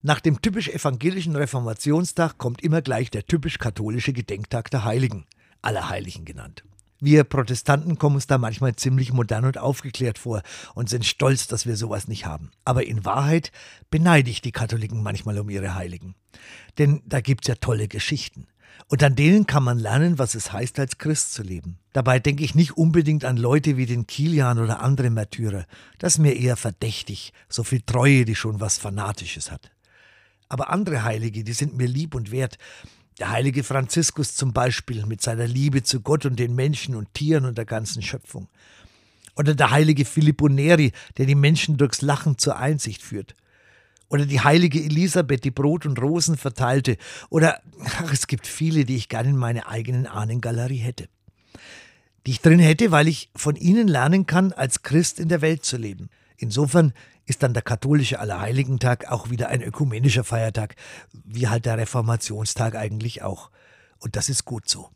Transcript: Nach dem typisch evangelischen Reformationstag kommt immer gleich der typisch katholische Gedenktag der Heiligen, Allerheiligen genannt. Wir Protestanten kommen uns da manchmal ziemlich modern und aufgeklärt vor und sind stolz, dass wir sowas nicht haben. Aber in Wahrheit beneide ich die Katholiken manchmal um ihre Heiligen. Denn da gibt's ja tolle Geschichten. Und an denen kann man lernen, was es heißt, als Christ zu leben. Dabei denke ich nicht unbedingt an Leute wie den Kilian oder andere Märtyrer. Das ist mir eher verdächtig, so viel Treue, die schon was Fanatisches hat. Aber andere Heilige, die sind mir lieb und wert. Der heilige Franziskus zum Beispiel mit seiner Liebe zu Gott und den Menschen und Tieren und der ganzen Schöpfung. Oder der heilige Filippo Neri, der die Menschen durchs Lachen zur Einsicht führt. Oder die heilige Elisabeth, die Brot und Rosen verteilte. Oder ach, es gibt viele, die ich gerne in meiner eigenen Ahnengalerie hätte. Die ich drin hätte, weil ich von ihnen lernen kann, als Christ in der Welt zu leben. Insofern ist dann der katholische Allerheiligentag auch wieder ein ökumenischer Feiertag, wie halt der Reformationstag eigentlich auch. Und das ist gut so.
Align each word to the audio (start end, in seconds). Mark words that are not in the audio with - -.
Nach 0.00 0.20
dem 0.20 0.40
typisch 0.40 0.68
evangelischen 0.68 1.34
Reformationstag 1.34 2.38
kommt 2.38 2.62
immer 2.62 2.82
gleich 2.82 3.10
der 3.10 3.26
typisch 3.26 3.58
katholische 3.58 4.12
Gedenktag 4.12 4.70
der 4.70 4.84
Heiligen, 4.84 5.26
Allerheiligen 5.60 6.24
genannt. 6.24 6.62
Wir 7.00 7.24
Protestanten 7.24 7.98
kommen 7.98 8.14
uns 8.14 8.28
da 8.28 8.38
manchmal 8.38 8.76
ziemlich 8.76 9.12
modern 9.12 9.44
und 9.44 9.58
aufgeklärt 9.58 10.18
vor 10.18 10.42
und 10.76 10.88
sind 10.88 11.04
stolz, 11.04 11.48
dass 11.48 11.66
wir 11.66 11.76
sowas 11.76 12.06
nicht 12.06 12.26
haben. 12.26 12.52
Aber 12.64 12.86
in 12.86 13.04
Wahrheit 13.04 13.50
beneide 13.90 14.30
ich 14.30 14.40
die 14.40 14.52
Katholiken 14.52 15.02
manchmal 15.02 15.36
um 15.40 15.50
ihre 15.50 15.74
Heiligen. 15.74 16.14
Denn 16.78 17.02
da 17.04 17.20
gibt's 17.20 17.48
ja 17.48 17.56
tolle 17.56 17.88
Geschichten. 17.88 18.46
Und 18.86 19.02
an 19.02 19.16
denen 19.16 19.46
kann 19.46 19.64
man 19.64 19.80
lernen, 19.80 20.20
was 20.20 20.36
es 20.36 20.52
heißt, 20.52 20.78
als 20.78 20.98
Christ 20.98 21.34
zu 21.34 21.42
leben. 21.42 21.78
Dabei 21.92 22.20
denke 22.20 22.44
ich 22.44 22.54
nicht 22.54 22.76
unbedingt 22.76 23.24
an 23.24 23.36
Leute 23.36 23.76
wie 23.76 23.86
den 23.86 24.06
Kilian 24.06 24.60
oder 24.60 24.80
andere 24.80 25.10
Märtyrer. 25.10 25.66
Das 25.98 26.14
ist 26.14 26.18
mir 26.18 26.36
eher 26.36 26.56
verdächtig, 26.56 27.32
so 27.48 27.64
viel 27.64 27.80
Treue, 27.80 28.24
die 28.24 28.36
schon 28.36 28.60
was 28.60 28.78
Fanatisches 28.78 29.50
hat. 29.50 29.72
Aber 30.48 30.70
andere 30.70 31.04
Heilige, 31.04 31.44
die 31.44 31.52
sind 31.52 31.76
mir 31.76 31.86
lieb 31.86 32.14
und 32.14 32.30
wert. 32.30 32.58
Der 33.18 33.30
heilige 33.30 33.64
Franziskus 33.64 34.34
zum 34.34 34.52
Beispiel 34.52 35.04
mit 35.06 35.20
seiner 35.20 35.46
Liebe 35.46 35.82
zu 35.82 36.00
Gott 36.00 36.24
und 36.24 36.38
den 36.38 36.54
Menschen 36.54 36.94
und 36.94 37.12
Tieren 37.14 37.44
und 37.44 37.58
der 37.58 37.64
ganzen 37.64 38.02
Schöpfung. 38.02 38.48
Oder 39.36 39.54
der 39.54 39.70
heilige 39.70 40.04
Filippo 40.04 40.48
Neri, 40.48 40.92
der 41.16 41.26
die 41.26 41.34
Menschen 41.34 41.76
durchs 41.76 42.02
Lachen 42.02 42.38
zur 42.38 42.58
Einsicht 42.58 43.02
führt. 43.02 43.34
Oder 44.08 44.24
die 44.24 44.40
heilige 44.40 44.82
Elisabeth, 44.82 45.44
die 45.44 45.50
Brot 45.50 45.84
und 45.84 46.00
Rosen 46.00 46.36
verteilte. 46.36 46.96
Oder 47.28 47.60
ach, 47.84 48.12
es 48.12 48.26
gibt 48.26 48.46
viele, 48.46 48.84
die 48.84 48.96
ich 48.96 49.08
gerne 49.08 49.30
in 49.30 49.36
meiner 49.36 49.68
eigenen 49.68 50.06
Ahnengalerie 50.06 50.78
hätte. 50.78 51.08
Die 52.26 52.32
ich 52.32 52.40
drin 52.40 52.58
hätte, 52.58 52.90
weil 52.90 53.06
ich 53.06 53.30
von 53.36 53.54
ihnen 53.54 53.86
lernen 53.86 54.26
kann, 54.26 54.52
als 54.52 54.82
Christ 54.82 55.20
in 55.20 55.28
der 55.28 55.42
Welt 55.42 55.64
zu 55.64 55.76
leben. 55.76 56.08
Insofern 56.38 56.92
ist 57.26 57.42
dann 57.42 57.52
der 57.52 57.62
katholische 57.62 58.20
Allerheiligentag 58.20 59.10
auch 59.10 59.28
wieder 59.28 59.48
ein 59.48 59.60
ökumenischer 59.60 60.24
Feiertag, 60.24 60.76
wie 61.24 61.48
halt 61.48 61.66
der 61.66 61.76
Reformationstag 61.76 62.74
eigentlich 62.76 63.22
auch. 63.22 63.50
Und 63.98 64.14
das 64.16 64.28
ist 64.28 64.44
gut 64.44 64.68
so. 64.68 64.86